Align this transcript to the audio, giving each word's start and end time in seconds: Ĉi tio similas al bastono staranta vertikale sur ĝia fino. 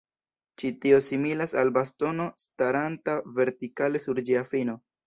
Ĉi 0.61 0.71
tio 0.85 0.99
similas 1.09 1.53
al 1.65 1.73
bastono 1.77 2.27
staranta 2.47 3.21
vertikale 3.39 4.07
sur 4.09 4.27
ĝia 4.31 4.49
fino. 4.55 4.83